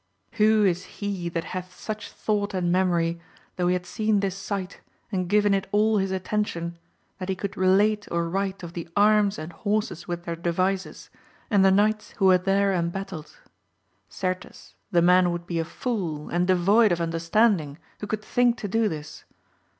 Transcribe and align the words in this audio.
Who 0.31 0.65
is 0.65 0.83
he 0.97 1.29
that 1.29 1.43
hath 1.43 1.79
such 1.79 2.11
thought 2.11 2.55
and 2.55 2.71
memory, 2.71 3.21
though 3.55 3.67
he 3.67 3.73
had 3.73 3.85
seen 3.85 4.19
this 4.19 4.35
sight 4.35 4.81
and 5.11 5.29
given 5.29 5.53
it 5.53 5.67
all 5.71 5.99
his 5.99 6.11
at. 6.11 6.23
tention, 6.25 6.79
that 7.19 7.29
he 7.29 7.35
could 7.35 7.55
relate 7.55 8.07
or 8.09 8.27
write 8.27 8.63
of 8.63 8.73
the 8.73 8.89
arms 8.95 9.37
and 9.37 9.53
horses 9.53 10.07
with 10.07 10.23
their 10.25 10.35
devices, 10.35 11.11
and 11.51 11.63
the 11.63 11.69
knights 11.69 12.15
who 12.17 12.25
were 12.25 12.39
there 12.39 12.73
embattled? 12.73 13.37
Certes 14.09 14.73
the 14.91 15.03
man 15.03 15.31
would 15.31 15.45
be 15.45 15.59
a 15.59 15.63
fool 15.65 16.29
and 16.29 16.47
devoid 16.47 16.91
of 16.91 16.99
understanding 16.99 17.77
who 17.99 18.07
could 18.07 18.23
think 18.23 18.57
to 18.57 18.67
do 18.67 18.89
this. 18.89 19.23